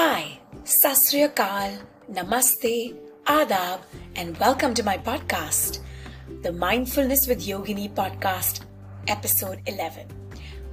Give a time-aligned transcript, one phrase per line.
[0.00, 1.76] Hi, Sasriyakal,
[2.08, 2.96] Namaste,
[3.26, 3.80] Adab,
[4.14, 5.80] and welcome to my podcast,
[6.42, 8.60] the Mindfulness with Yogini podcast,
[9.08, 10.06] episode 11.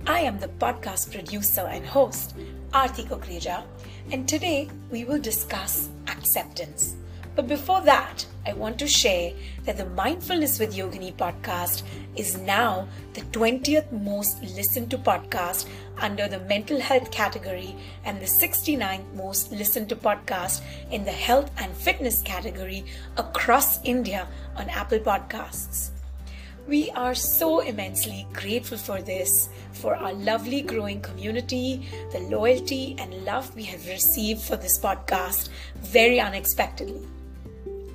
[0.05, 2.35] I am the podcast producer and host,
[2.69, 3.63] Aarti Kukreja,
[4.11, 6.95] and today we will discuss acceptance.
[7.35, 9.33] But before that, I want to share
[9.63, 11.81] that the Mindfulness with Yogini podcast
[12.15, 15.67] is now the 20th most listened to podcast
[15.99, 21.51] under the mental health category and the 69th most listened to podcast in the health
[21.57, 22.85] and fitness category
[23.17, 25.91] across India on Apple Podcasts.
[26.67, 33.23] We are so immensely grateful for this, for our lovely growing community, the loyalty and
[33.23, 37.05] love we have received for this podcast very unexpectedly.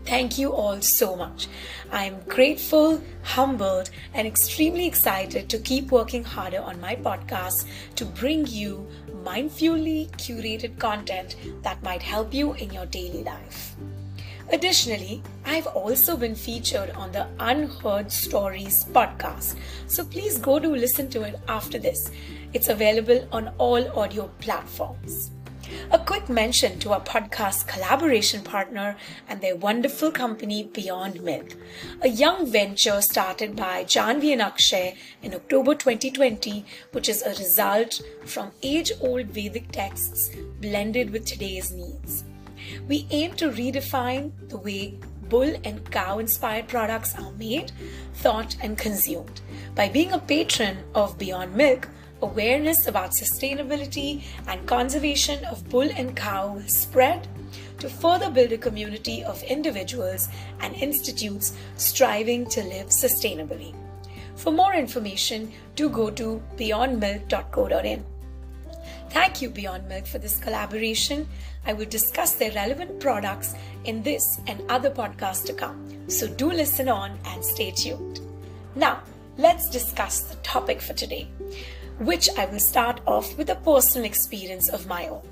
[0.04, 1.46] Thank you all so much.
[1.92, 8.04] I am grateful, humbled, and extremely excited to keep working harder on my podcast to
[8.04, 8.88] bring you
[9.24, 13.76] mindfully curated content that might help you in your daily life.
[14.52, 19.56] Additionally, I've also been featured on the Unheard Stories podcast,
[19.87, 22.10] so please go to listen to it after this.
[22.52, 25.30] It's available on all audio platforms.
[25.90, 28.96] A quick mention to our podcast collaboration partner
[29.29, 31.54] and their wonderful company Beyond Milk,
[32.01, 38.02] a young venture started by Janvi and Akshay in October 2020, which is a result
[38.24, 42.24] from age old Vedic texts blended with today's needs.
[42.88, 47.73] We aim to redefine the way bull and cow inspired products are made,
[48.15, 49.40] thought, and consumed.
[49.74, 51.88] By being a patron of Beyond Milk,
[52.23, 57.27] awareness about sustainability and conservation of bull and cow will spread
[57.79, 60.29] to further build a community of individuals
[60.60, 63.74] and institutes striving to live sustainably.
[64.37, 68.04] For more information, do go to beyondmilk.co.in.
[69.10, 71.28] Thank you, Beyond Milk, for this collaboration.
[71.66, 76.09] I will discuss their relevant products in this and other podcasts to come.
[76.09, 78.21] So do listen on and stay tuned.
[78.77, 79.03] Now,
[79.37, 81.28] let's discuss the topic for today
[82.00, 85.22] which I will start off with a personal experience of my own.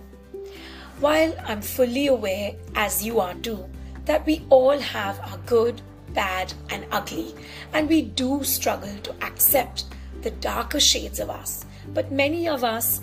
[1.00, 3.68] While I'm fully aware, as you are too,
[4.04, 5.80] that we all have our good,
[6.12, 7.34] bad, and ugly,
[7.72, 9.84] and we do struggle to accept
[10.22, 11.64] the darker shades of us,
[11.94, 13.00] but many of us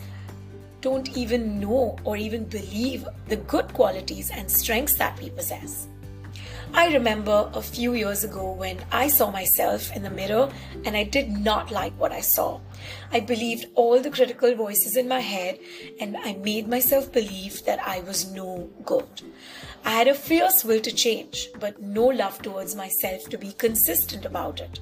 [0.81, 5.87] don't even know or even believe the good qualities and strengths that we possess.
[6.77, 10.49] I remember a few years ago when I saw myself in the mirror
[10.83, 12.59] and I did not like what I saw.
[13.13, 15.57] I believed all the critical voices in my head
[16.01, 19.21] and I made myself believe that I was no good.
[19.85, 24.25] I had a fierce will to change, but no love towards myself to be consistent
[24.25, 24.81] about it.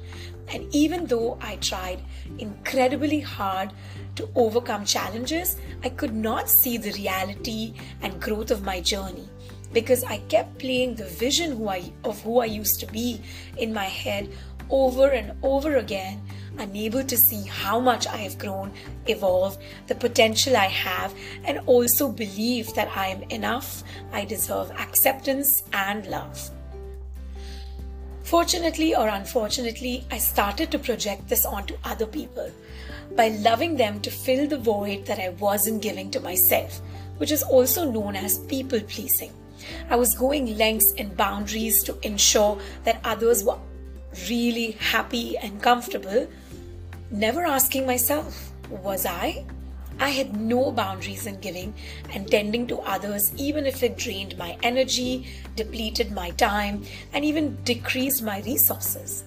[0.52, 2.02] And even though I tried
[2.40, 3.72] incredibly hard
[4.16, 9.30] to overcome challenges, I could not see the reality and growth of my journey
[9.74, 13.22] because I kept playing the vision who I, of who I used to be
[13.58, 14.30] in my head
[14.70, 16.22] over and over again,
[16.58, 18.72] unable to see how much I have grown,
[19.08, 21.14] evolved, the potential I have,
[21.46, 26.50] and also believe that I am enough, I deserve acceptance and love.
[28.24, 32.50] Fortunately or unfortunately, I started to project this onto other people
[33.16, 36.82] by loving them to fill the void that I wasn't giving to myself,
[37.18, 39.34] which is also known as people pleasing.
[39.90, 43.58] I was going lengths and boundaries to ensure that others were
[44.30, 46.28] really happy and comfortable,
[47.12, 49.46] never asking myself, was I?
[50.00, 51.74] I had no boundaries in giving
[52.14, 57.58] and tending to others, even if it drained my energy, depleted my time, and even
[57.64, 59.24] decreased my resources.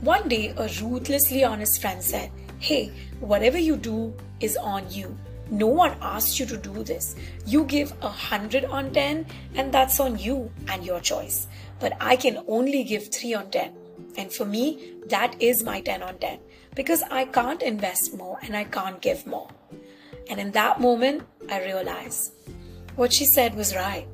[0.00, 5.16] One day, a ruthlessly honest friend said, Hey, whatever you do is on you.
[5.50, 7.14] No one asked you to do this.
[7.46, 11.46] You give a 100 on 10, and that's on you and your choice.
[11.78, 13.72] But I can only give 3 on 10.
[14.16, 16.38] And for me, that is my 10 on 10
[16.74, 19.48] because I can't invest more and I can't give more.
[20.28, 22.32] And in that moment, I realized
[22.96, 24.06] what she said was right.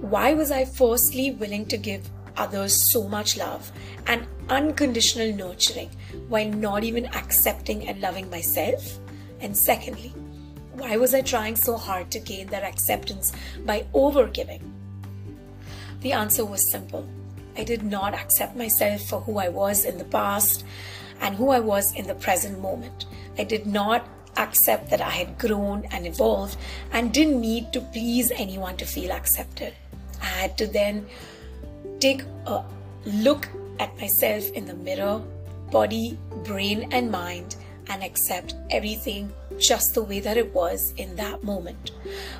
[0.00, 3.70] Why was I firstly willing to give others so much love
[4.06, 5.90] and unconditional nurturing
[6.28, 8.98] while not even accepting and loving myself?
[9.40, 10.14] And secondly,
[10.78, 13.32] why was I trying so hard to gain their acceptance
[13.66, 14.62] by overgiving?
[16.00, 17.08] The answer was simple.
[17.56, 20.64] I did not accept myself for who I was in the past
[21.20, 23.06] and who I was in the present moment.
[23.36, 26.56] I did not accept that I had grown and evolved
[26.92, 29.74] and didn't need to please anyone to feel accepted.
[30.22, 31.06] I had to then
[31.98, 32.62] take a
[33.04, 33.48] look
[33.80, 35.20] at myself in the mirror,
[35.72, 37.56] body, brain, and mind,
[37.88, 41.90] and accept everything just the way that it was in that moment.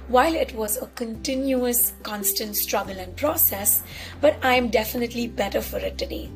[0.09, 3.83] While it was a continuous, constant struggle and process,
[4.21, 6.31] but I am definitely better for it today.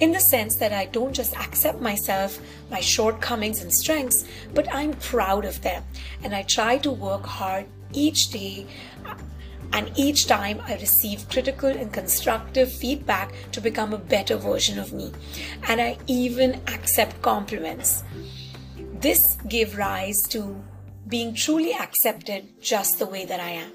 [0.00, 4.24] In the sense that I don't just accept myself, my shortcomings and strengths,
[4.54, 5.84] but I'm proud of them
[6.22, 8.66] and I try to work hard each day
[9.06, 9.14] uh,
[9.72, 14.92] and each time I receive critical and constructive feedback to become a better version of
[14.92, 15.12] me.
[15.68, 18.02] And I even accept compliments.
[19.02, 20.62] This gave rise to
[21.08, 23.72] being truly accepted just the way that I am.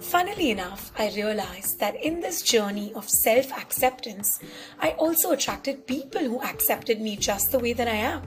[0.00, 4.40] Funnily enough, I realized that in this journey of self acceptance,
[4.80, 8.22] I also attracted people who accepted me just the way that I am.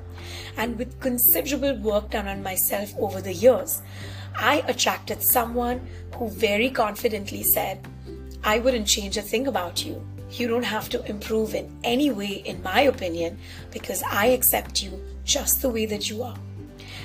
[0.57, 3.81] And with considerable work done on myself over the years,
[4.35, 5.81] I attracted someone
[6.17, 7.87] who very confidently said,
[8.43, 10.05] I wouldn't change a thing about you.
[10.31, 13.37] You don't have to improve in any way, in my opinion,
[13.71, 16.37] because I accept you just the way that you are.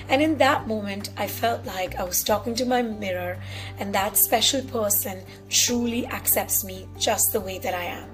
[0.08, 3.38] And in that moment, I felt like I was talking to my mirror,
[3.78, 8.08] and that special person truly accepts me just the way that I am.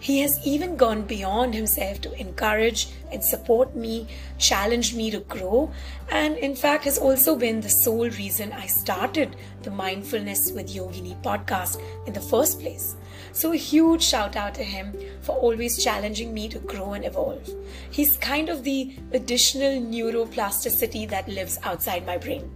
[0.00, 5.70] He has even gone beyond himself to encourage and support me, challenge me to grow,
[6.10, 11.22] and in fact has also been the sole reason I started the Mindfulness with Yogini
[11.22, 12.96] podcast in the first place.
[13.32, 17.48] So, a huge shout out to him for always challenging me to grow and evolve.
[17.90, 22.50] He's kind of the additional neuroplasticity that lives outside my brain,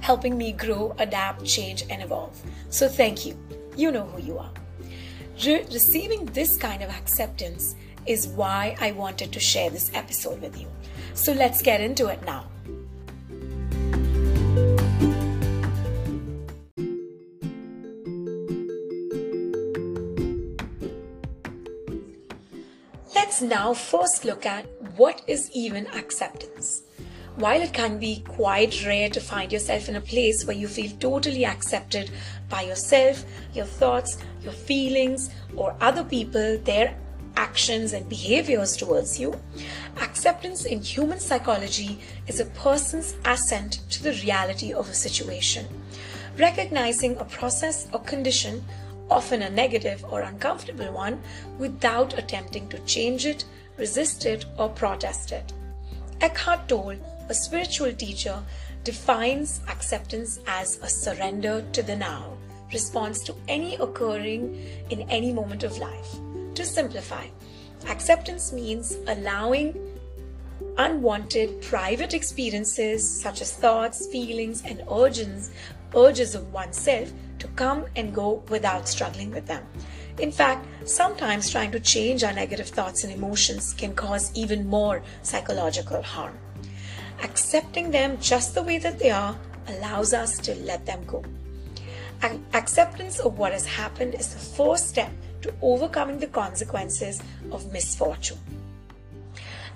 [0.00, 2.40] helping me grow, adapt, change, and evolve.
[2.70, 3.36] So, thank you.
[3.76, 4.52] You know who you are.
[5.44, 7.74] Re- receiving this kind of acceptance
[8.06, 10.66] is why I wanted to share this episode with you.
[11.14, 12.46] So let's get into it now.
[23.40, 26.82] Let's now first look at what is even acceptance.
[27.36, 30.90] While it can be quite rare to find yourself in a place where you feel
[30.98, 32.10] totally accepted
[32.48, 33.24] by yourself,
[33.54, 36.98] your thoughts, your feelings, or other people, their
[37.36, 39.38] actions and behaviors towards you,
[40.00, 45.64] acceptance in human psychology is a person's assent to the reality of a situation.
[46.36, 48.64] Recognizing a process or condition,
[49.10, 51.20] often a negative or uncomfortable one,
[51.58, 53.44] without attempting to change it,
[53.76, 55.52] resist it, or protest it.
[56.20, 58.42] Eckhart Tolle a spiritual teacher
[58.84, 62.36] defines acceptance as a surrender to the now,
[62.72, 64.56] response to any occurring
[64.90, 66.16] in any moment of life.
[66.54, 67.26] To simplify,
[67.86, 69.78] acceptance means allowing
[70.78, 75.50] unwanted private experiences such as thoughts, feelings, and urges,
[75.94, 79.64] urges of oneself to come and go without struggling with them.
[80.18, 85.02] In fact, sometimes trying to change our negative thoughts and emotions can cause even more
[85.22, 86.36] psychological harm.
[87.22, 89.36] Accepting them just the way that they are
[89.68, 91.24] allows us to let them go.
[92.52, 95.12] Acceptance of what has happened is the first step
[95.42, 98.38] to overcoming the consequences of misfortune.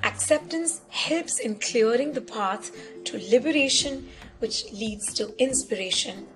[0.02, 2.72] Acceptance helps in clearing the path
[3.04, 4.08] to liberation,
[4.40, 6.26] which leads to inspiration,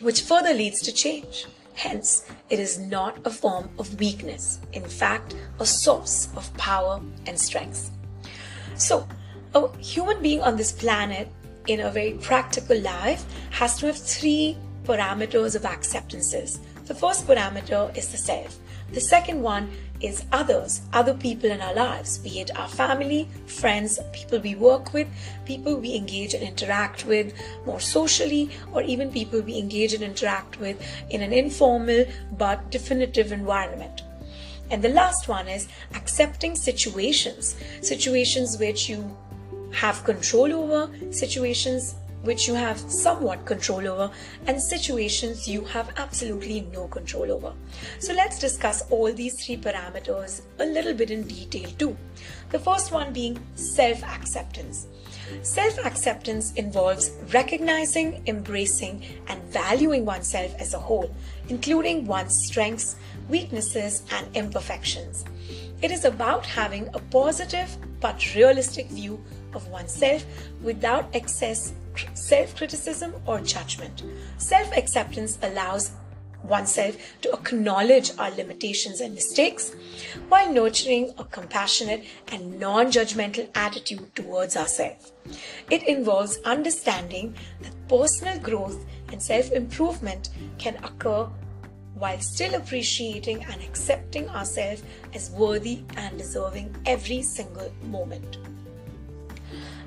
[0.00, 1.46] which further leads to change.
[1.74, 7.38] Hence, it is not a form of weakness, in fact, a source of power and
[7.38, 7.90] strength.
[8.76, 9.06] So,
[9.54, 11.28] a human being on this planet
[11.68, 16.60] in a very practical life has to have three parameters of acceptances.
[16.86, 18.58] The first parameter is the self.
[18.92, 23.98] The second one is others, other people in our lives, be it our family, friends,
[24.12, 25.08] people we work with,
[25.44, 27.34] people we engage and interact with
[27.66, 30.80] more socially, or even people we engage and interact with
[31.10, 32.06] in an informal
[32.38, 34.02] but definitive environment.
[34.70, 39.16] And the last one is accepting situations, situations which you
[39.72, 44.10] have control over, situations which you have somewhat control over,
[44.46, 47.52] and situations you have absolutely no control over.
[47.98, 51.96] So let's discuss all these three parameters a little bit in detail too.
[52.50, 54.86] The first one being self acceptance.
[55.42, 61.14] Self acceptance involves recognizing, embracing, and valuing oneself as a whole,
[61.48, 62.96] including one's strengths,
[63.28, 65.24] weaknesses, and imperfections.
[65.82, 69.22] It is about having a positive but realistic view
[69.54, 70.24] of oneself
[70.62, 71.72] without excess
[72.14, 74.02] self criticism or judgment.
[74.38, 75.92] Self acceptance allows
[76.42, 79.74] oneself to acknowledge our limitations and mistakes
[80.28, 85.12] while nurturing a compassionate and non judgmental attitude towards ourselves.
[85.70, 91.28] It involves understanding that personal growth and self improvement can occur
[91.94, 94.82] while still appreciating and accepting ourselves
[95.14, 98.38] as worthy and deserving every single moment.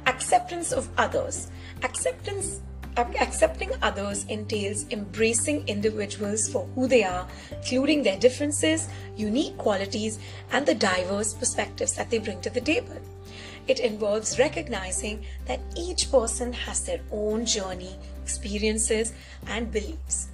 [0.07, 1.49] Acceptance of others.
[1.83, 2.61] Acceptance
[2.97, 10.19] uh, Accepting others entails embracing individuals for who they are, including their differences, unique qualities,
[10.51, 12.99] and the diverse perspectives that they bring to the table.
[13.67, 19.13] It involves recognizing that each person has their own journey, experiences,
[19.47, 20.27] and beliefs.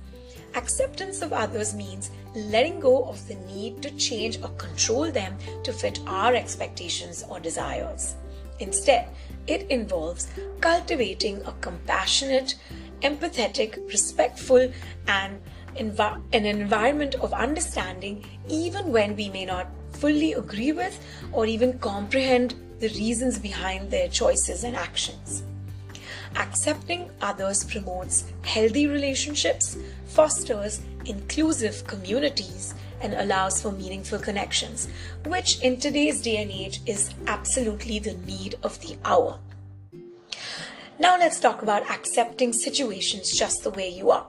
[0.55, 5.71] Acceptance of others means letting go of the need to change or control them to
[5.71, 8.15] fit our expectations or desires.
[8.59, 9.07] Instead,
[9.47, 10.27] it involves
[10.61, 12.55] cultivating a compassionate,
[13.01, 14.71] empathetic, respectful,
[15.07, 15.39] and
[15.75, 20.99] env- an environment of understanding, even when we may not fully agree with
[21.31, 25.43] or even comprehend the reasons behind their choices and actions.
[26.35, 34.87] Accepting others promotes healthy relationships, fosters inclusive communities, and allows for meaningful connections,
[35.25, 39.39] which in today's day and age is absolutely the need of the hour.
[40.99, 44.25] Now let's talk about accepting situations just the way you are.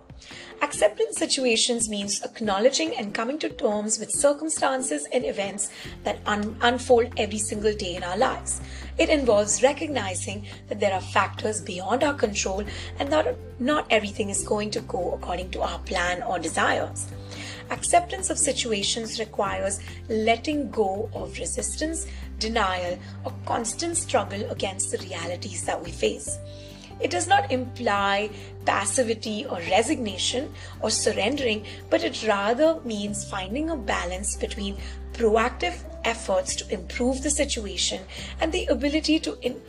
[0.61, 5.71] Accepting situations means acknowledging and coming to terms with circumstances and events
[6.03, 8.61] that un- unfold every single day in our lives.
[8.99, 12.65] It involves recognizing that there are factors beyond our control
[12.99, 17.07] and that not everything is going to go according to our plan or desires.
[17.71, 22.07] Acceptance of situations requires letting go of resistance,
[22.39, 26.39] denial, or constant struggle against the realities that we face.
[27.01, 28.31] It does not imply
[28.65, 34.77] passivity or resignation or surrendering, but it rather means finding a balance between
[35.13, 38.01] proactive efforts to improve the situation
[38.41, 39.61] and the ability to in-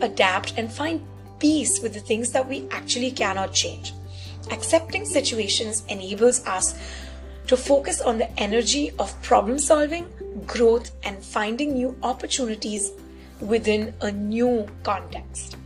[0.00, 1.06] adapt and find
[1.38, 3.92] peace with the things that we actually cannot change.
[4.50, 6.74] Accepting situations enables us
[7.48, 10.06] to focus on the energy of problem solving,
[10.46, 12.92] growth, and finding new opportunities
[13.40, 15.56] within a new context.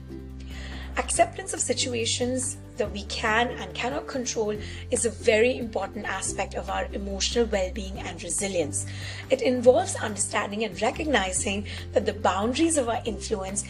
[0.96, 4.56] Acceptance of situations that we can and cannot control
[4.90, 8.86] is a very important aspect of our emotional well being and resilience.
[9.30, 13.64] It involves understanding and recognizing that the boundaries of our influence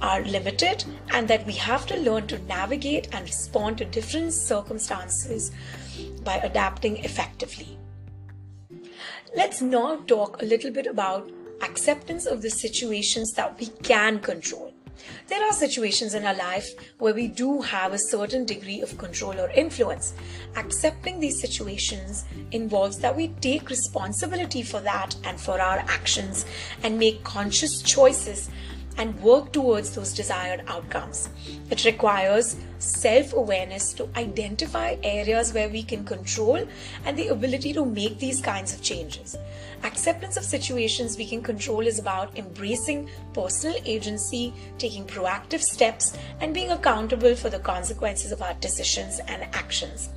[0.00, 5.52] are limited and that we have to learn to navigate and respond to different circumstances
[6.22, 7.78] by adapting effectively.
[9.34, 11.30] Let's now talk a little bit about
[11.62, 14.72] acceptance of the situations that we can control.
[15.28, 19.38] There are situations in our life where we do have a certain degree of control
[19.38, 20.14] or influence.
[20.56, 26.46] Accepting these situations involves that we take responsibility for that and for our actions
[26.82, 28.48] and make conscious choices
[28.98, 31.28] and work towards those desired outcomes.
[31.70, 36.66] It requires self awareness to identify areas where we can control
[37.04, 39.36] and the ability to make these kinds of changes.
[39.82, 46.54] Acceptance of situations we can control is about embracing personal agency, taking proactive steps, and
[46.54, 50.10] being accountable for the consequences of our decisions and actions.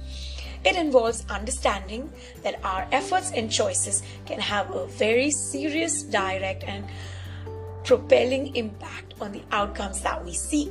[0.65, 2.11] It involves understanding
[2.43, 6.85] that our efforts and choices can have a very serious, direct, and
[7.89, 10.69] propelling impact on the outcomes that we seek.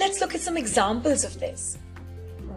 [0.00, 1.78] Let's look at some examples of this.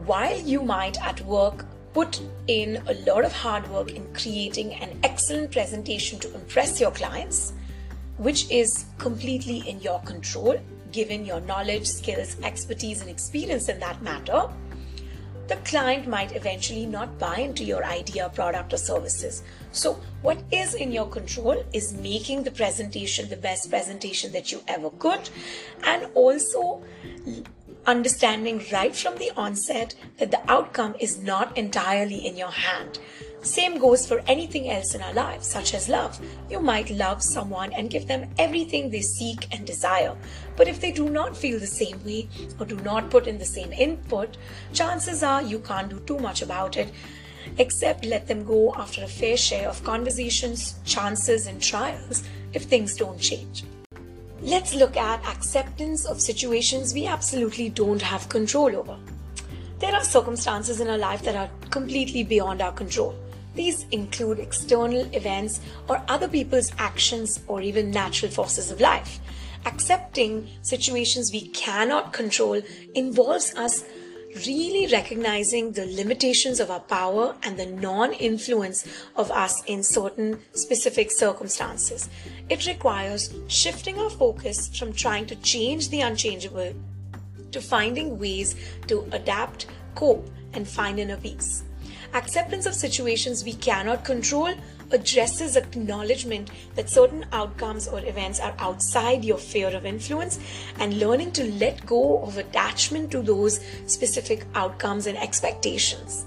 [0.08, 5.00] While you might at work put in a lot of hard work in creating an
[5.04, 7.54] excellent presentation to impress your clients,
[8.18, 10.60] which is completely in your control,
[10.92, 14.50] given your knowledge, skills, expertise, and experience in that matter,
[15.48, 19.44] the client might eventually not buy into your idea, product, or services.
[19.72, 24.62] So, what is in your control is making the presentation the best presentation that you
[24.68, 25.30] ever could,
[25.84, 26.84] and also
[27.86, 33.00] understanding right from the onset that the outcome is not entirely in your hand.
[33.44, 36.20] Same goes for anything else in our lives, such as love.
[36.50, 40.16] You might love someone and give them everything they seek and desire.
[40.56, 42.30] But if they do not feel the same way
[42.60, 44.38] or do not put in the same input,
[44.74, 46.94] chances are you can't do too much about it
[47.58, 52.96] except let them go after a fair share of conversations, chances, and trials if things
[52.96, 53.64] don't change.
[54.42, 58.98] Let's look at acceptance of situations we absolutely don't have control over.
[59.80, 63.16] There are circumstances in our life that are completely beyond our control.
[63.54, 69.20] These include external events or other people's actions or even natural forces of life.
[69.66, 72.62] Accepting situations we cannot control
[72.96, 73.84] involves us
[74.48, 80.40] really recognizing the limitations of our power and the non influence of us in certain
[80.54, 82.10] specific circumstances.
[82.50, 86.74] It requires shifting our focus from trying to change the unchangeable
[87.52, 88.56] to finding ways
[88.88, 91.64] to adapt, cope, and find inner peace.
[92.14, 94.54] Acceptance of situations we cannot control
[94.92, 100.38] addresses acknowledgement that certain outcomes or events are outside your sphere of influence
[100.80, 106.26] and learning to let go of attachment to those specific outcomes and expectations.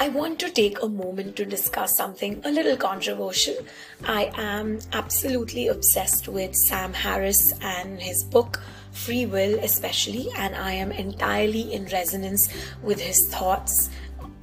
[0.00, 3.56] I want to take a moment to discuss something a little controversial.
[4.04, 8.60] I am absolutely obsessed with Sam Harris and his book
[9.04, 12.48] Free Will, especially, and I am entirely in resonance
[12.82, 13.90] with his thoughts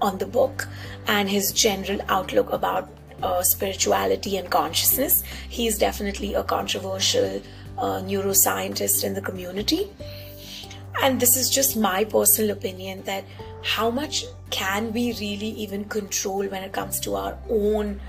[0.01, 0.67] on the book
[1.07, 2.89] and his general outlook about
[3.21, 5.23] uh, spirituality and consciousness.
[5.49, 7.41] He is definitely a controversial
[7.77, 9.89] uh, neuroscientist in the community.
[11.01, 13.25] And this is just my personal opinion that
[13.61, 17.99] how much can we really even control when it comes to our own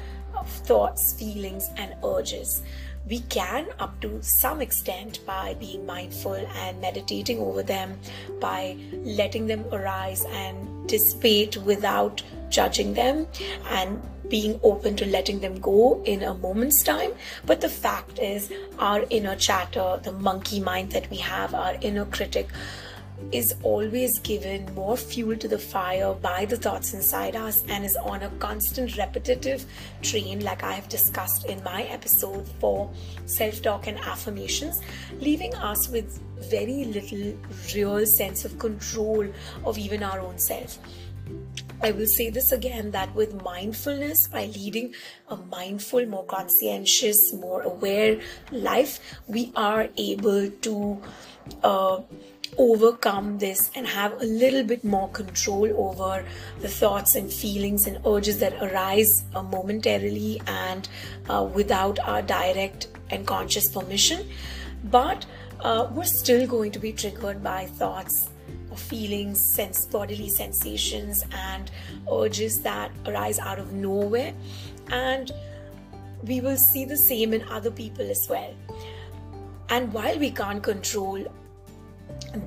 [0.44, 2.62] thoughts, feelings, and urges?
[3.08, 7.98] We can, up to some extent, by being mindful and meditating over them,
[8.40, 13.28] by letting them arise and dissipate without judging them,
[13.70, 17.12] and being open to letting them go in a moment's time.
[17.44, 22.06] But the fact is, our inner chatter, the monkey mind that we have, our inner
[22.06, 22.48] critic,
[23.32, 27.96] is always given more fuel to the fire by the thoughts inside us and is
[27.96, 29.64] on a constant repetitive
[30.02, 32.90] train, like I have discussed in my episode for
[33.24, 34.80] self talk and affirmations,
[35.18, 36.20] leaving us with
[36.50, 37.38] very little
[37.74, 39.26] real sense of control
[39.64, 40.78] of even our own self.
[41.82, 44.94] I will say this again that with mindfulness, by leading
[45.28, 48.18] a mindful, more conscientious, more aware
[48.50, 51.02] life, we are able to
[51.62, 52.00] uh,
[52.58, 56.24] overcome this and have a little bit more control over
[56.60, 60.88] the thoughts and feelings and urges that arise uh, momentarily and
[61.28, 64.26] uh, without our direct and conscious permission.
[64.84, 65.26] But
[65.60, 68.30] uh, we're still going to be triggered by thoughts
[68.70, 71.70] or feelings, sense, bodily sensations, and
[72.12, 74.32] urges that arise out of nowhere.
[74.88, 75.32] And
[76.22, 78.54] we will see the same in other people as well.
[79.68, 81.26] And while we can't control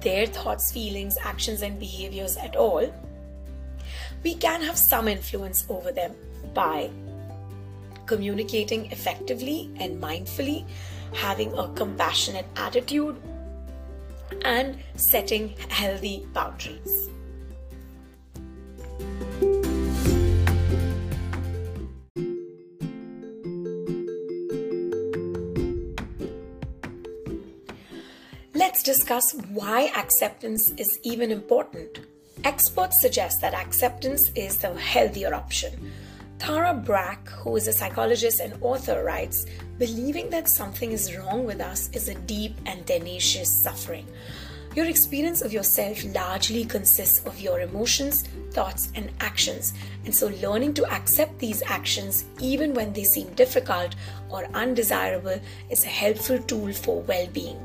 [0.01, 2.93] their thoughts, feelings, actions, and behaviors at all,
[4.23, 6.13] we can have some influence over them
[6.53, 6.89] by
[8.05, 10.65] communicating effectively and mindfully,
[11.13, 13.15] having a compassionate attitude,
[14.43, 17.09] and setting healthy boundaries.
[28.69, 32.01] Let's discuss why acceptance is even important.
[32.43, 35.91] Experts suggest that acceptance is the healthier option.
[36.37, 39.47] Tara Brach, who is a psychologist and author, writes
[39.79, 44.05] Believing that something is wrong with us is a deep and tenacious suffering.
[44.75, 49.73] Your experience of yourself largely consists of your emotions, thoughts, and actions,
[50.05, 53.95] and so learning to accept these actions, even when they seem difficult
[54.29, 57.59] or undesirable, is a helpful tool for well being.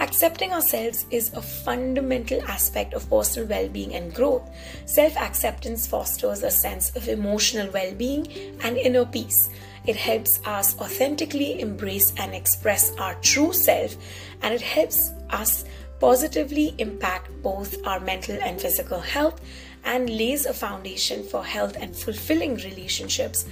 [0.00, 4.48] Accepting ourselves is a fundamental aspect of personal well being and growth.
[4.86, 8.26] Self acceptance fosters a sense of emotional well being
[8.62, 9.50] and inner peace.
[9.86, 13.96] It helps us authentically embrace and express our true self,
[14.42, 15.64] and it helps us
[15.98, 19.40] positively impact both our mental and physical health
[19.84, 23.46] and lays a foundation for health and fulfilling relationships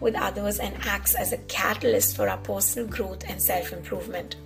[0.00, 4.36] with others and acts as a catalyst for our personal growth and self improvement.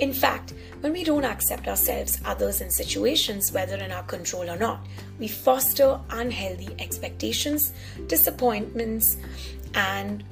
[0.00, 4.56] In fact, when we don't accept ourselves, others, and situations, whether in our control or
[4.56, 4.86] not,
[5.18, 7.74] we foster unhealthy expectations,
[8.06, 9.18] disappointments,
[9.74, 10.24] and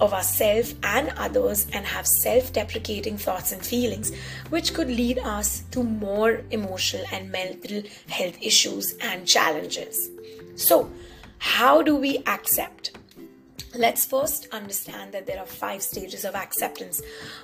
[0.00, 4.12] of ourselves and others and have self deprecating thoughts and feelings,
[4.50, 10.08] which could lead us to more emotional and mental health issues and challenges.
[10.54, 10.88] So,
[11.38, 12.96] how do we accept?
[13.78, 17.02] Let's first understand that there are five stages of acceptance,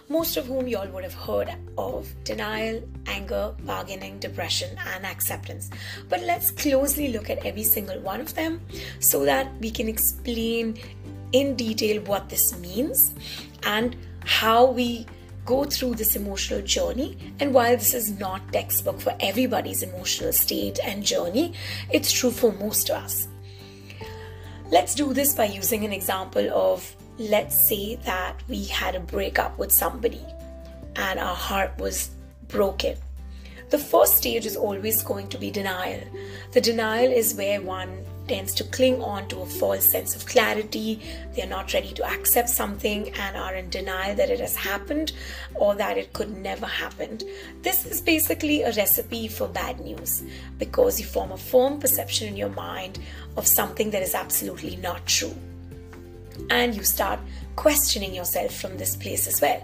[0.09, 5.69] most of whom you all would have heard of denial, anger, bargaining, depression, and acceptance.
[6.09, 8.63] But let's closely look at every single one of them
[8.99, 10.79] so that we can explain
[11.33, 13.13] in detail what this means
[13.65, 15.07] and how we
[15.45, 17.19] go through this emotional journey.
[17.41, 21.53] And while this is not textbook for everybody's emotional state and journey,
[21.91, 23.29] it's true for most of us.
[24.73, 29.59] Let's do this by using an example of let's say that we had a breakup
[29.59, 30.25] with somebody
[30.97, 32.09] and our heart was
[32.49, 32.97] broken.
[33.69, 36.01] The first stage is always going to be denial.
[36.53, 41.01] The denial is where one tends to cling on to a false sense of clarity.
[41.35, 45.13] They're not ready to accept something and are in denial that it has happened
[45.55, 47.19] or that it could never happen.
[47.63, 50.23] This is basically a recipe for bad news
[50.59, 52.99] because you form a firm perception in your mind
[53.37, 55.35] of something that is absolutely not true.
[56.51, 57.21] And you start
[57.57, 59.63] questioning yourself from this place as well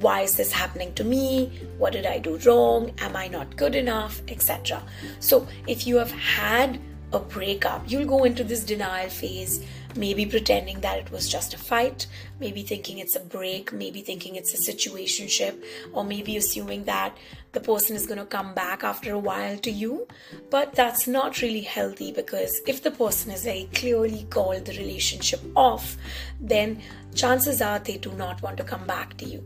[0.00, 3.74] why is this happening to me what did i do wrong am i not good
[3.74, 4.82] enough etc
[5.20, 6.80] so if you have had
[7.12, 9.64] a breakup, you'll go into this denial phase,
[9.96, 12.06] maybe pretending that it was just a fight,
[12.40, 17.16] maybe thinking it's a break, maybe thinking it's a situationship, or maybe assuming that
[17.52, 20.06] the person is going to come back after a while to you.
[20.50, 25.40] But that's not really healthy because if the person is very clearly called the relationship
[25.54, 25.96] off,
[26.40, 26.80] then
[27.14, 29.44] chances are they do not want to come back to you.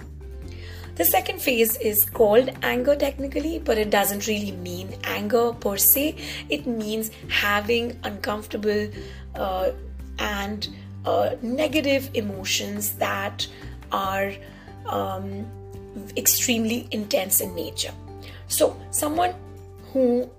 [0.97, 6.17] The second phase is called anger technically, but it doesn't really mean anger per se.
[6.49, 8.89] It means having uncomfortable
[9.35, 9.73] uh,
[10.19, 10.67] and
[11.05, 13.47] uh, negative emotions that
[13.93, 14.33] are
[14.87, 15.47] um,
[16.17, 17.93] extremely intense in nature.
[18.49, 19.35] So, someone
[19.93, 20.31] who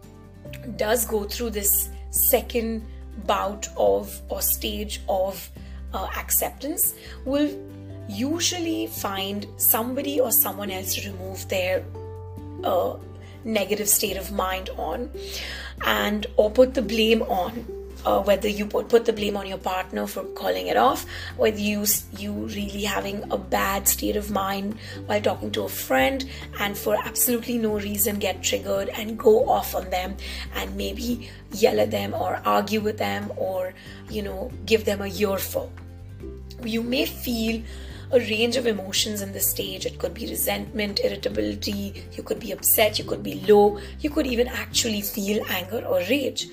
[0.75, 2.83] does go through this second
[3.27, 5.49] bout of or stage of
[5.93, 7.49] uh, acceptance will
[8.07, 11.83] usually find somebody or someone else to remove their
[12.63, 12.95] uh,
[13.43, 15.09] negative state of mind on
[15.85, 17.65] and or put the blame on
[18.05, 21.59] uh, whether you put, put the blame on your partner for calling it off whether
[21.59, 21.85] you
[22.17, 26.95] you really having a bad state of mind while talking to a friend and for
[27.03, 30.15] absolutely no reason get triggered and go off on them
[30.55, 33.73] and maybe yell at them or argue with them or
[34.09, 35.71] you know give them a earful.
[36.63, 37.61] You may feel
[38.11, 39.85] a range of emotions in this stage.
[39.85, 44.27] It could be resentment, irritability, you could be upset, you could be low, you could
[44.27, 46.47] even actually feel anger or rage.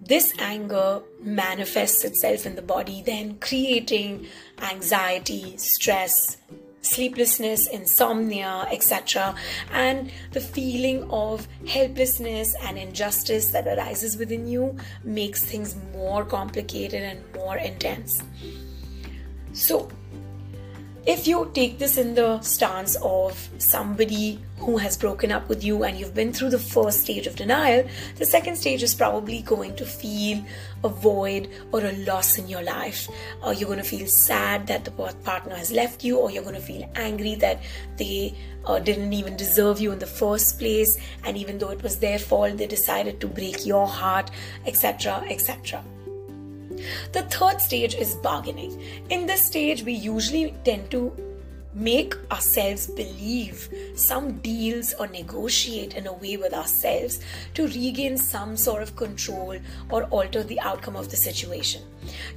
[0.00, 4.26] This anger manifests itself in the body, then creating
[4.60, 6.38] anxiety, stress,
[6.80, 9.34] sleeplessness, insomnia, etc.,
[9.72, 17.02] and the feeling of helplessness and injustice that arises within you makes things more complicated
[17.02, 18.22] and more intense.
[19.52, 19.88] So,
[21.04, 25.82] if you take this in the stance of somebody who has broken up with you
[25.82, 27.84] and you've been through the first stage of denial,
[28.16, 30.44] the second stage is probably going to feel
[30.84, 33.08] a void or a loss in your life.
[33.42, 36.44] Or uh, you're going to feel sad that the partner has left you, or you're
[36.44, 37.60] going to feel angry that
[37.96, 41.98] they uh, didn't even deserve you in the first place, and even though it was
[41.98, 44.30] their fault, they decided to break your heart,
[44.66, 45.24] etc.
[45.28, 45.82] etc.
[47.12, 48.80] The third stage is bargaining.
[49.10, 51.12] In this stage, we usually tend to
[51.74, 57.20] make ourselves believe some deals or negotiate in a way with ourselves
[57.54, 59.56] to regain some sort of control
[59.90, 61.82] or alter the outcome of the situation.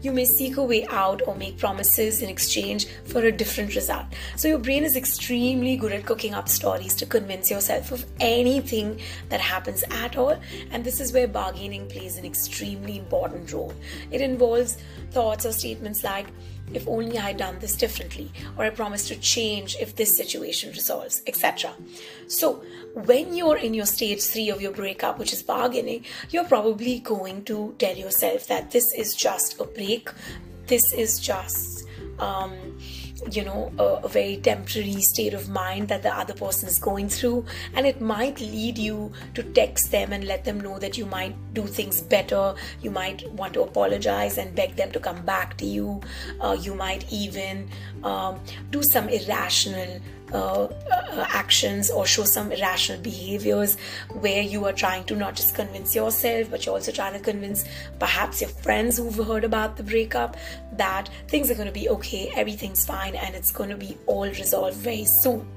[0.01, 4.05] You may seek a way out or make promises in exchange for a different result.
[4.35, 8.99] So, your brain is extremely good at cooking up stories to convince yourself of anything
[9.29, 10.39] that happens at all,
[10.71, 13.73] and this is where bargaining plays an extremely important role.
[14.11, 14.77] It involves
[15.11, 16.27] thoughts or statements like,
[16.73, 20.71] if only I had done this differently, or I promise to change if this situation
[20.71, 21.73] resolves, etc.
[22.27, 26.99] So, when you're in your stage three of your breakup, which is bargaining, you're probably
[26.99, 30.09] going to tell yourself that this is just a break,
[30.67, 31.83] this is just.
[32.19, 32.74] Um,
[33.31, 37.09] you know a, a, very temporary state of mind that the other person is going
[37.09, 37.45] through.
[37.73, 41.35] And it might lead you to text them and let them know that you might
[41.53, 42.55] do things better.
[42.81, 46.01] You might want to apologize and beg them to come back to you.
[46.41, 47.69] Uh, you might even
[48.03, 48.39] um,
[48.71, 49.99] do some irrational
[50.35, 53.77] uh, uh, actions or show some irrational behaviors
[54.19, 57.65] where you are trying to not just convince yourself but you're also trying to convince
[57.99, 60.35] perhaps your friends who've heard about the breakup
[60.73, 64.27] that things are going to be okay everything's fine and it's going to be all
[64.27, 65.47] resolved very soon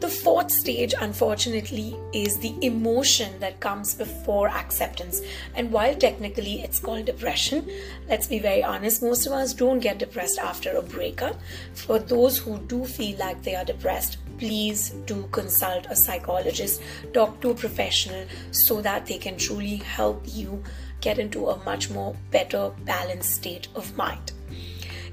[0.00, 5.20] the fourth stage, unfortunately, is the emotion that comes before acceptance.
[5.54, 7.68] And while technically it's called depression,
[8.08, 11.36] let's be very honest, most of us don't get depressed after a breakup.
[11.74, 16.80] For those who do feel like they are depressed, please do consult a psychologist,
[17.12, 20.62] talk to a professional so that they can truly help you
[21.00, 24.32] get into a much more better balanced state of mind.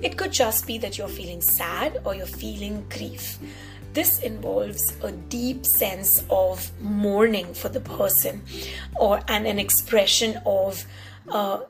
[0.01, 3.39] It could just be that you're feeling sad or you're feeling grief.
[3.95, 8.43] This involves a deep sense of mourning for the person
[8.97, 10.85] or and an expression of
[11.31, 11.61] uh,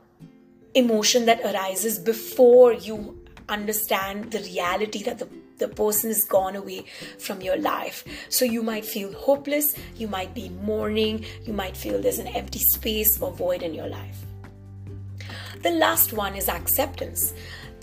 [0.73, 6.83] emotion that arises before you understand the reality that the the person is gone away
[7.17, 8.03] from your life.
[8.27, 12.59] So you might feel hopeless, you might be mourning, you might feel there's an empty
[12.59, 14.17] space or void in your life.
[15.61, 17.33] The last one is acceptance.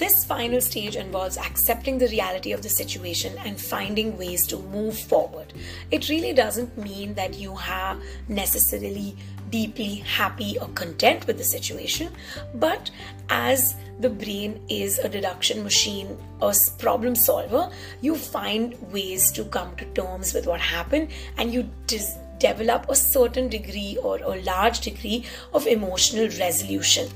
[0.02, 4.98] This final stage involves accepting the reality of the situation and finding ways to move
[4.98, 5.52] forward.
[5.92, 9.14] It really doesn't mean that you are necessarily
[9.50, 12.10] deeply happy or content with the situation,
[12.56, 12.90] but
[13.28, 19.76] as the brain is a deduction machine, a problem solver, you find ways to come
[19.76, 24.80] to terms with what happened and you dis- develop a certain degree or a large
[24.80, 27.08] degree of emotional resolution.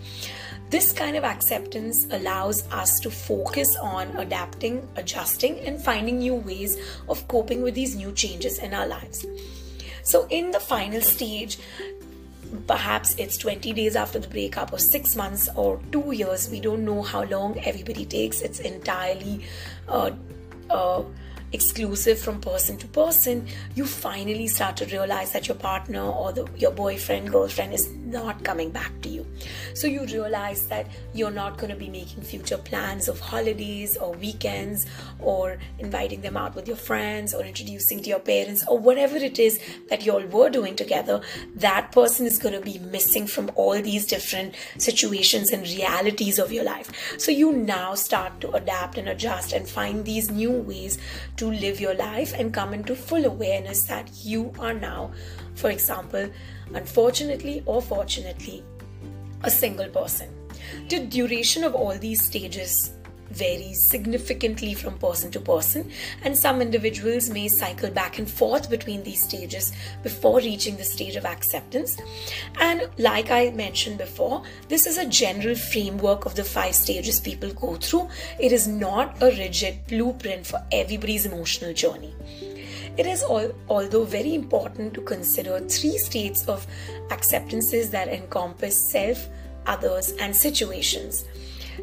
[0.69, 6.77] This kind of acceptance allows us to focus on adapting, adjusting, and finding new ways
[7.09, 9.25] of coping with these new changes in our lives.
[10.03, 11.59] So, in the final stage,
[12.67, 16.85] perhaps it's 20 days after the breakup, or six months, or two years, we don't
[16.85, 18.41] know how long everybody takes.
[18.41, 19.45] It's entirely
[19.89, 20.11] uh,
[20.69, 21.05] uh,
[21.53, 26.47] exclusive from person to person, you finally start to realize that your partner or the,
[26.57, 29.27] your boyfriend, girlfriend is not coming back to you.
[29.75, 34.13] So you realize that you're not going to be making future plans of holidays or
[34.13, 34.87] weekends
[35.21, 39.39] or inviting them out with your friends or introducing to your parents or whatever it
[39.39, 41.21] is that you all were doing together.
[41.57, 46.53] That person is going to be missing from all these different situations and realities of
[46.53, 46.91] your life.
[47.19, 50.99] So you now start to adapt and adjust and find these new ways
[51.37, 55.13] to live your life and come into full awareness that you are now,
[55.55, 56.31] for example,
[56.75, 58.63] unfortunately or fortunately,
[59.43, 60.29] a single person.
[60.89, 62.93] The duration of all these stages
[63.31, 65.91] varies significantly from person to person,
[66.23, 71.17] and some individuals may cycle back and forth between these stages before reaching the stage
[71.17, 71.99] of acceptance.
[72.61, 77.53] And like I mentioned before, this is a general framework of the five stages people
[77.53, 78.09] go through.
[78.41, 82.15] It is not a rigid blueprint for everybody's emotional journey.
[82.97, 86.67] It is all, although very important to consider three states of
[87.11, 89.27] acceptances that encompass self,
[89.67, 91.27] others, and situations.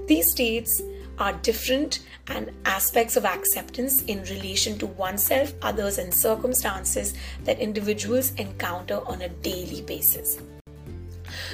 [0.08, 0.82] These states
[1.20, 8.34] are different and aspects of acceptance in relation to oneself, others, and circumstances that individuals
[8.36, 10.40] encounter on a daily basis.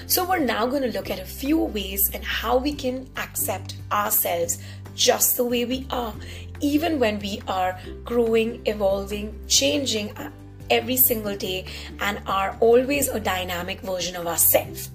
[0.07, 3.75] So, we're now going to look at a few ways and how we can accept
[3.91, 4.59] ourselves
[4.95, 6.13] just the way we are,
[6.61, 10.13] even when we are growing, evolving, changing
[10.69, 11.65] every single day,
[11.99, 14.89] and are always a dynamic version of ourselves.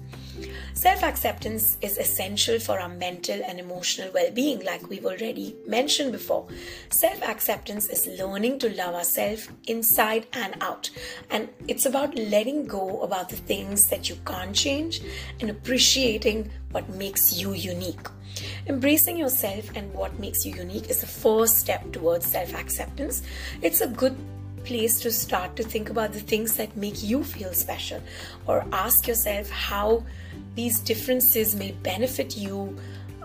[0.73, 6.11] Self acceptance is essential for our mental and emotional well being, like we've already mentioned
[6.11, 6.47] before.
[6.89, 10.89] Self acceptance is learning to love ourselves inside and out.
[11.29, 15.01] And it's about letting go about the things that you can't change
[15.39, 18.07] and appreciating what makes you unique.
[18.67, 23.21] Embracing yourself and what makes you unique is the first step towards self acceptance.
[23.61, 24.15] It's a good
[24.63, 28.01] place to start to think about the things that make you feel special
[28.47, 30.03] or ask yourself how
[30.55, 32.75] these differences may benefit you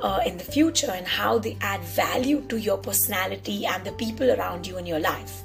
[0.02, 4.30] uh, in the future and how they add value to your personality and the people
[4.30, 5.42] around you in your life.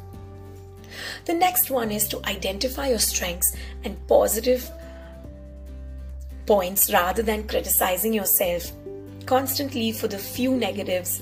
[1.25, 4.69] The next one is to identify your strengths and positive
[6.45, 8.71] points rather than criticizing yourself
[9.25, 11.21] constantly for the few negatives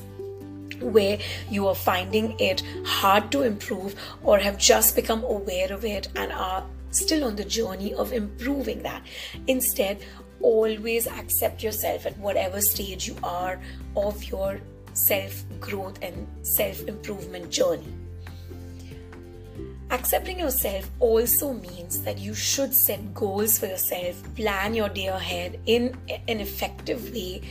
[0.81, 1.17] where
[1.49, 6.31] you are finding it hard to improve or have just become aware of it and
[6.31, 9.01] are still on the journey of improving that.
[9.47, 10.03] Instead,
[10.41, 13.59] always accept yourself at whatever stage you are
[13.95, 14.59] of your
[14.93, 17.93] self growth and self improvement journey.
[19.89, 25.59] Accepting yourself also means that you should set goals for yourself, plan your day ahead
[25.67, 25.95] in
[26.27, 27.41] an effective way.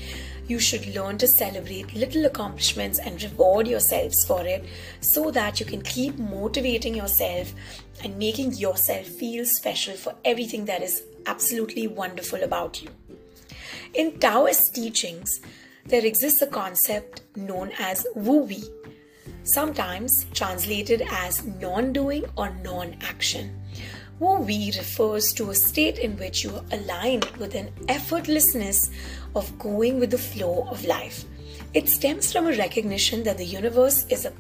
[0.49, 4.65] You should learn to celebrate little accomplishments and reward yourselves for it
[5.01, 7.55] so that you can keep motivating yourself
[8.03, 12.91] and making yourself feel special for everything that is absolutely wonderful about you.
[13.95, 15.41] In Taoist teachings,
[15.87, 18.63] there exists a concept known as Wu Wei,
[19.45, 23.61] sometimes translated as non doing or non action.
[24.19, 28.91] Wu Wei refers to a state in which you are aligned with an effortlessness
[29.35, 31.25] of going with the flow of life.
[31.75, 34.33] It stems from a recognition that the universe is a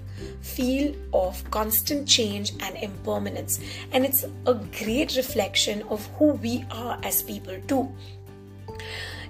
[0.43, 3.61] field of constant change and impermanence,
[3.93, 7.91] and it's a great reflection of who we are as people, too.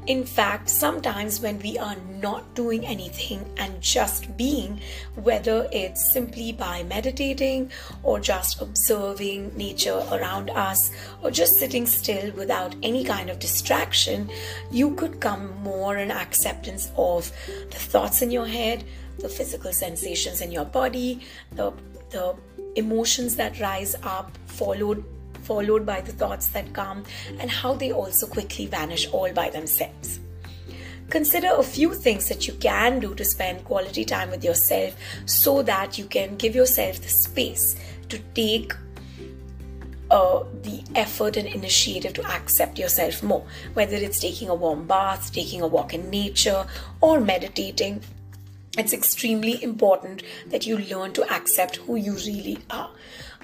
[0.09, 4.81] In fact, sometimes when we are not doing anything and just being,
[5.15, 7.71] whether it's simply by meditating
[8.03, 10.91] or just observing nature around us
[11.23, 14.29] or just sitting still without any kind of distraction,
[14.73, 17.31] you could come more in acceptance of
[17.71, 18.83] the thoughts in your head,
[19.21, 21.21] the physical sensations in your body,
[21.53, 21.73] the,
[22.11, 22.35] the
[22.75, 25.05] emotions that rise up, followed
[25.43, 27.05] followed by the thoughts that come,
[27.39, 30.21] and how they also quickly vanish all by themselves.
[31.11, 35.63] Consider a few things that you can do to spend quality time with yourself so
[35.63, 37.77] that you can give yourself the space
[38.09, 38.73] to take
[40.11, 45.33] uh, the effort and initiative to accept yourself more, whether it's taking a warm bath,
[45.33, 46.67] taking a walk in nature,
[47.01, 48.01] or meditating.
[48.79, 52.91] It's extremely important that you learn to accept who you really are.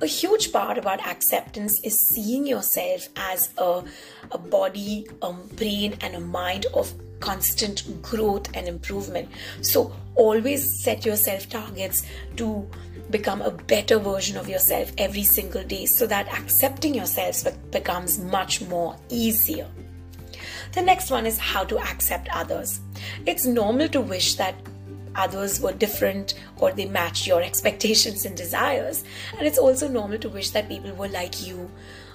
[0.00, 3.82] A huge part about acceptance is seeing yourself as a,
[4.30, 9.28] a body, a brain, and a mind of constant growth and improvement.
[9.60, 12.04] So, always set yourself targets
[12.36, 12.68] to
[13.10, 18.60] become a better version of yourself every single day so that accepting yourself becomes much
[18.62, 19.66] more easier.
[20.74, 22.80] The next one is how to accept others.
[23.26, 24.54] It's normal to wish that
[25.18, 29.04] others were different or they matched your expectations and desires.
[29.36, 31.70] And it's also normal to wish that people were like you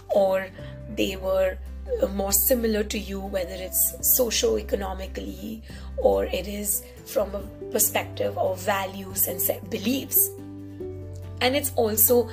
[0.10, 0.48] or
[0.96, 1.58] they were
[2.02, 5.62] uh, more similar to you, whether it's socio-economically
[5.98, 7.39] or it is from a
[7.72, 10.30] perspective of values and beliefs
[11.44, 12.30] and it's also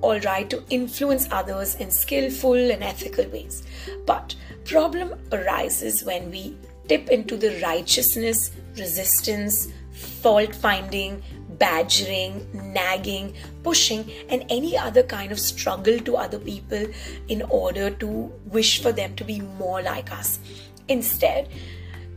[0.00, 3.62] all right to influence others in skillful and ethical ways
[4.06, 6.56] but problem arises when we
[6.88, 9.68] tip into the righteousness resistance
[10.02, 11.22] fault finding
[11.58, 16.86] badgering nagging pushing and any other kind of struggle to other people
[17.28, 18.08] in order to
[18.46, 20.38] wish for them to be more like us.
[20.88, 21.48] Instead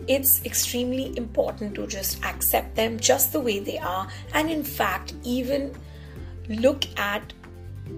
[0.08, 5.14] it's extremely important to just accept them just the way they are and in fact
[5.24, 5.74] even
[6.50, 7.34] look at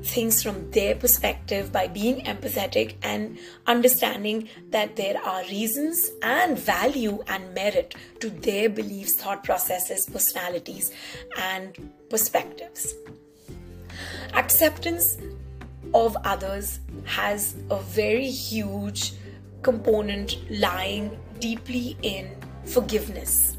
[0.04, 7.24] things from their perspective by being empathetic and understanding that there are reasons and value
[7.28, 10.92] and merit to their beliefs, thought processes, personalities,
[11.38, 12.94] and perspectives.
[14.34, 15.18] Acceptance
[15.94, 19.14] of others has a very huge
[19.62, 22.30] component lying deeply in
[22.66, 23.58] forgiveness.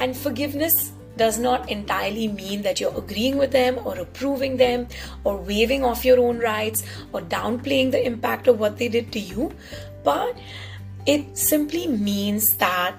[0.00, 4.88] And forgiveness does not entirely mean that you're agreeing with them or approving them
[5.24, 9.20] or waving off your own rights or downplaying the impact of what they did to
[9.20, 9.52] you,
[10.04, 10.38] but
[11.04, 12.94] it simply means that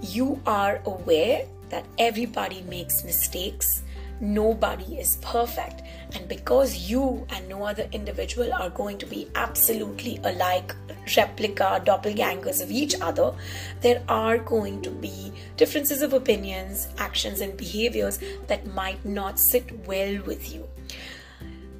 [0.00, 3.83] you are aware that everybody makes mistakes
[4.20, 5.82] nobody is perfect.
[6.14, 10.74] And because you and no other individual are going to be absolutely alike,
[11.16, 13.32] replica, doppelgangers of each other,
[13.80, 19.86] there are going to be differences of opinions, actions, and behaviors that might not sit
[19.86, 20.68] well with you.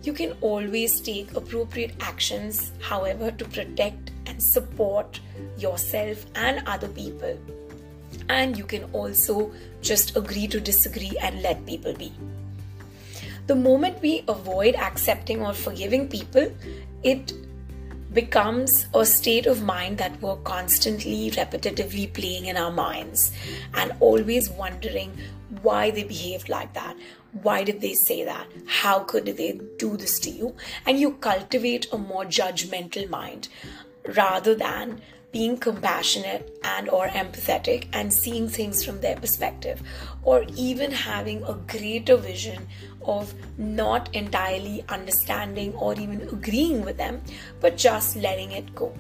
[0.03, 5.21] You can always take appropriate actions, however, to protect and support
[5.57, 7.39] yourself and other people
[8.29, 12.13] and you can also just agree to disagree and let people be.
[13.47, 16.51] The moment we avoid accepting or forgiving people,
[17.03, 17.33] it
[18.15, 23.33] becomes a state of mind that we're constantly, repetitively playing in our minds
[23.75, 25.13] and always wondering
[25.63, 26.97] why they behaved like that.
[27.43, 28.47] Why did they say that?
[28.67, 30.55] How could they do this to you?
[30.87, 33.49] And you cultivate a more judgmental mind
[34.17, 35.01] rather than
[35.35, 39.83] being compassionate and or empathetic and seeing things from their perspective
[40.23, 42.69] or even having a greater vision
[43.03, 47.21] of not entirely understanding or even agreeing with them
[47.61, 48.95] but just letting it go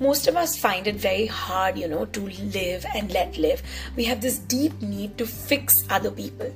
[0.00, 3.62] most of us find it very hard, you know, to live and let live.
[3.96, 6.52] We have this deep need to fix other people.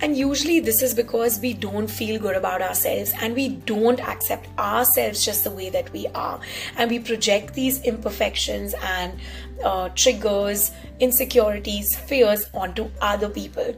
[0.00, 4.48] And usually this is because we don't feel good about ourselves and we don't accept
[4.58, 6.40] ourselves just the way that we are.
[6.76, 9.18] And we project these imperfections and
[9.64, 13.74] uh, triggers, insecurities, fears onto other people,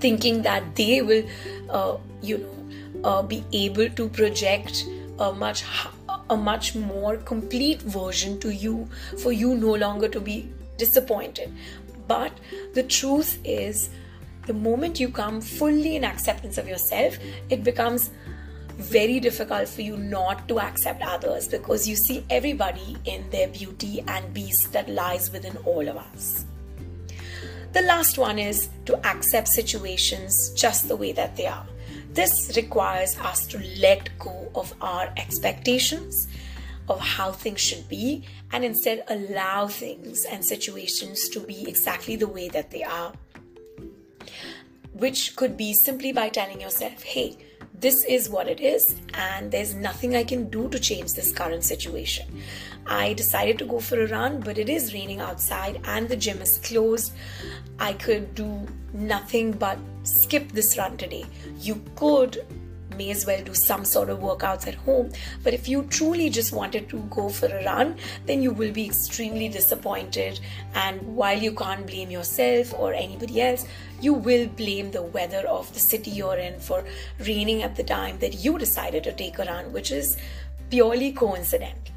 [0.00, 1.24] thinking that they will,
[1.70, 4.84] uh, you know, uh, be able to project
[5.18, 5.62] a much
[6.30, 8.88] a much more complete version to you
[9.18, 11.52] for you no longer to be disappointed.
[12.06, 12.32] But
[12.74, 13.90] the truth is,
[14.46, 17.18] the moment you come fully in acceptance of yourself,
[17.50, 18.10] it becomes
[18.78, 24.02] very difficult for you not to accept others because you see everybody in their beauty
[24.08, 26.46] and beast that lies within all of us.
[27.72, 31.66] The last one is to accept situations just the way that they are.
[32.12, 36.26] This requires us to let go of our expectations
[36.88, 42.26] of how things should be and instead allow things and situations to be exactly the
[42.26, 43.12] way that they are.
[44.92, 47.36] Which could be simply by telling yourself, hey,
[47.80, 51.64] this is what it is, and there's nothing I can do to change this current
[51.64, 52.26] situation.
[52.86, 56.42] I decided to go for a run, but it is raining outside and the gym
[56.42, 57.12] is closed.
[57.78, 61.24] I could do nothing but skip this run today.
[61.60, 62.44] You could
[62.96, 65.10] may as well do some sort of workouts at home.
[65.42, 68.86] But if you truly just wanted to go for a run, then you will be
[68.86, 70.40] extremely disappointed.
[70.74, 73.66] And while you can't blame yourself or anybody else,
[74.00, 76.84] you will blame the weather of the city you're in for
[77.20, 80.16] raining at the time that you decided to take a run, which is
[80.70, 81.94] purely coincidental.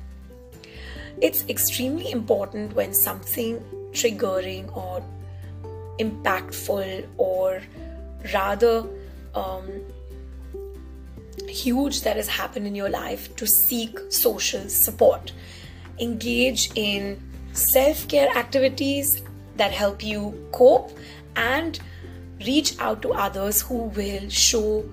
[1.22, 5.04] It's extremely important when something triggering or
[6.00, 7.62] impactful or
[8.34, 8.86] rather
[9.36, 9.70] um,
[11.48, 15.32] huge that has happened in your life to seek social support.
[16.00, 17.22] Engage in
[17.54, 19.22] self care activities
[19.58, 20.92] that help you cope
[21.36, 21.80] and
[22.46, 24.84] reach out to others who will show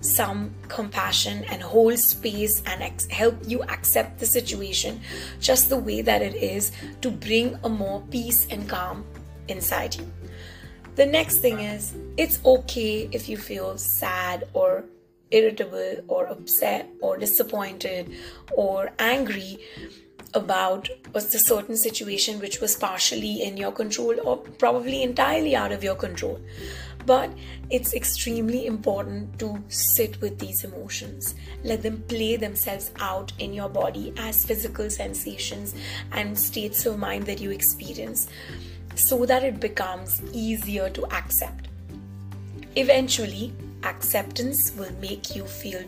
[0.00, 5.00] some compassion and hold space and ex- help you accept the situation
[5.40, 6.72] just the way that it is
[7.02, 9.04] to bring a more peace and calm
[9.48, 10.10] inside you.
[10.96, 14.84] The next thing is it's okay if you feel sad or
[15.30, 18.12] irritable or upset or disappointed
[18.52, 19.58] or angry
[20.34, 25.72] about was the certain situation which was partially in your control or probably entirely out
[25.72, 26.40] of your control.
[27.06, 27.30] But
[27.70, 31.34] it's extremely important to sit with these emotions.
[31.64, 35.74] Let them play themselves out in your body as physical sensations
[36.12, 38.28] and states of mind that you experience
[38.94, 41.68] so that it becomes easier to accept.
[42.76, 43.52] Eventually
[43.84, 45.82] acceptance will make you feel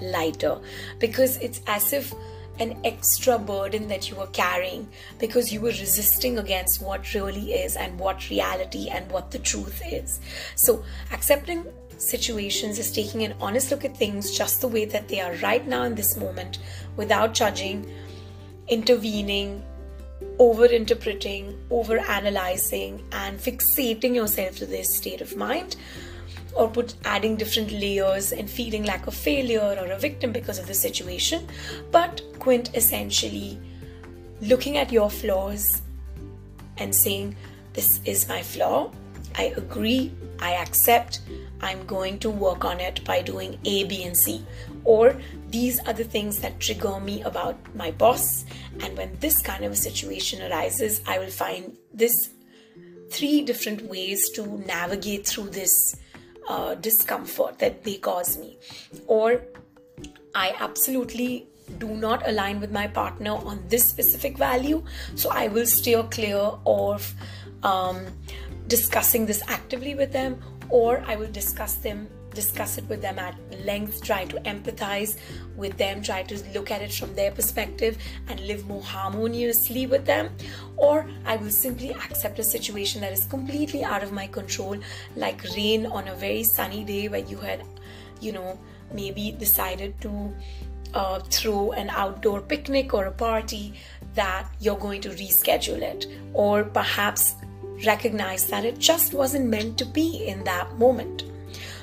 [0.00, 0.58] lighter
[0.98, 2.12] because it's as if
[2.58, 4.86] an extra burden that you were carrying
[5.18, 9.82] because you were resisting against what really is and what reality and what the truth
[9.86, 10.20] is.
[10.54, 11.64] So, accepting
[11.96, 15.66] situations is taking an honest look at things just the way that they are right
[15.66, 16.58] now in this moment
[16.96, 17.90] without judging,
[18.68, 19.62] intervening,
[20.38, 25.76] over interpreting, over analyzing, and fixating yourself to this state of mind
[26.54, 30.66] or put adding different layers and feeling like a failure or a victim because of
[30.66, 31.46] the situation,
[31.90, 33.58] but quint essentially
[34.40, 35.82] looking at your flaws
[36.78, 37.36] and saying,
[37.72, 38.90] This is my flaw.
[39.36, 40.12] I agree.
[40.40, 41.20] I accept.
[41.60, 44.44] I'm going to work on it by doing A, B, and C.
[44.84, 45.16] Or
[45.48, 48.44] these are the things that trigger me about my boss.
[48.80, 52.30] And when this kind of a situation arises, I will find this
[53.10, 55.96] three different ways to navigate through this
[56.48, 58.58] uh, discomfort that they cause me.
[59.06, 59.42] Or
[60.34, 61.46] i absolutely
[61.78, 64.82] do not align with my partner on this specific value
[65.14, 67.14] so i will steer clear of
[67.62, 68.06] um,
[68.66, 73.34] discussing this actively with them or i will discuss them discuss it with them at
[73.64, 75.16] length, try to empathize
[75.56, 80.04] with them, try to look at it from their perspective and live more harmoniously with
[80.06, 80.30] them.
[80.76, 84.76] Or I will simply accept a situation that is completely out of my control,
[85.16, 87.64] like rain on a very sunny day where you had,
[88.20, 88.58] you know,
[88.92, 90.34] maybe decided to
[90.94, 93.74] uh, throw an outdoor picnic or a party
[94.14, 97.34] that you're going to reschedule it, or perhaps
[97.86, 101.24] recognize that it just wasn't meant to be in that moment.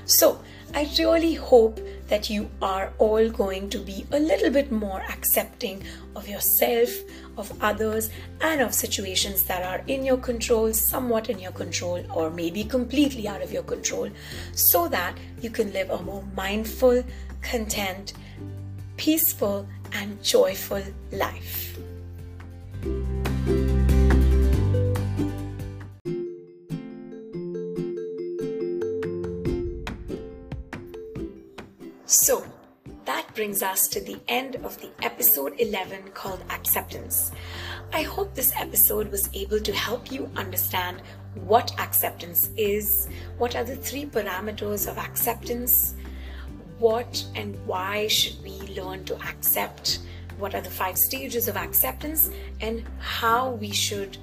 [0.09, 0.41] So,
[0.73, 5.83] I really hope that you are all going to be a little bit more accepting
[6.15, 6.89] of yourself,
[7.37, 8.09] of others,
[8.41, 13.27] and of situations that are in your control, somewhat in your control, or maybe completely
[13.27, 14.09] out of your control,
[14.53, 17.03] so that you can live a more mindful,
[17.43, 18.13] content,
[18.97, 21.77] peaceful, and joyful life.
[33.39, 37.31] Brings us to the end of the episode 11 called Acceptance.
[37.93, 41.01] I hope this episode was able to help you understand
[41.35, 45.95] what acceptance is, what are the three parameters of acceptance,
[46.79, 49.99] what and why should we learn to accept,
[50.37, 54.17] what are the five stages of acceptance, and how we should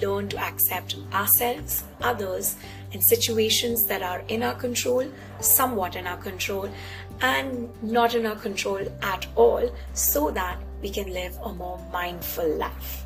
[0.00, 2.54] learn to accept ourselves, others,
[2.92, 5.04] and situations that are in our control,
[5.40, 6.70] somewhat in our control,
[7.20, 12.48] and not in our control at all, so that we can live a more mindful
[12.56, 13.04] life.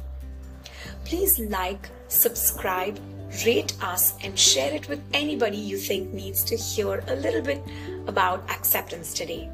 [1.05, 2.99] Please like, subscribe,
[3.45, 7.63] rate us, and share it with anybody you think needs to hear a little bit
[8.07, 9.51] about acceptance today.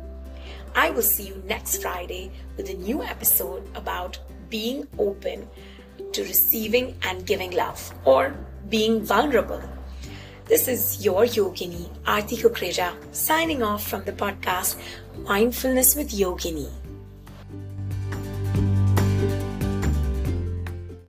[0.74, 5.48] I will see you next Friday with a new episode about being open
[6.12, 8.34] to receiving and giving love or
[8.68, 9.62] being vulnerable.
[10.50, 14.74] This is your Yogini, Aarti Kukreja, signing off from the podcast
[15.22, 16.68] Mindfulness with Yogini.